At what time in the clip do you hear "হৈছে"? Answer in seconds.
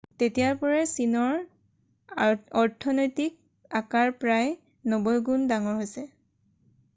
5.85-6.09